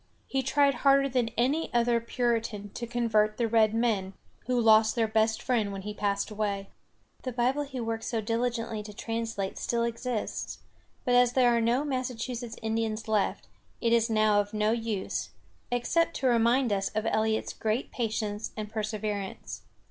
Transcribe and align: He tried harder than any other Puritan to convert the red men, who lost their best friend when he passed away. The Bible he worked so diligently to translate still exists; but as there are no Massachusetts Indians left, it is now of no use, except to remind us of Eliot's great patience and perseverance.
He 0.25 0.41
tried 0.41 0.73
harder 0.81 1.07
than 1.07 1.27
any 1.37 1.71
other 1.75 2.01
Puritan 2.01 2.71
to 2.73 2.87
convert 2.87 3.37
the 3.37 3.47
red 3.47 3.75
men, 3.75 4.13
who 4.47 4.59
lost 4.59 4.95
their 4.95 5.07
best 5.07 5.43
friend 5.43 5.71
when 5.71 5.83
he 5.83 5.93
passed 5.93 6.31
away. 6.31 6.69
The 7.21 7.31
Bible 7.31 7.61
he 7.65 7.79
worked 7.79 8.05
so 8.05 8.19
diligently 8.19 8.81
to 8.81 8.93
translate 8.95 9.59
still 9.59 9.83
exists; 9.83 10.57
but 11.05 11.13
as 11.13 11.33
there 11.33 11.55
are 11.55 11.61
no 11.61 11.83
Massachusetts 11.83 12.57
Indians 12.63 13.07
left, 13.07 13.47
it 13.79 13.93
is 13.93 14.09
now 14.09 14.39
of 14.39 14.55
no 14.55 14.71
use, 14.71 15.29
except 15.69 16.15
to 16.15 16.25
remind 16.27 16.73
us 16.73 16.89
of 16.95 17.05
Eliot's 17.05 17.53
great 17.53 17.91
patience 17.91 18.53
and 18.57 18.71
perseverance. 18.71 19.61